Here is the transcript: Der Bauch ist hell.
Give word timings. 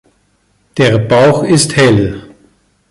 Der 0.77 0.97
Bauch 0.97 1.43
ist 1.43 1.75
hell. 1.75 2.33